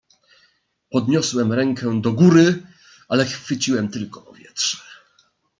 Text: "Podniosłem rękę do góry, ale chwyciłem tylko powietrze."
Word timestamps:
"Podniosłem 0.89 1.53
rękę 1.53 2.01
do 2.01 2.11
góry, 2.13 2.63
ale 3.09 3.25
chwyciłem 3.25 3.89
tylko 3.91 4.21
powietrze." 4.21 4.77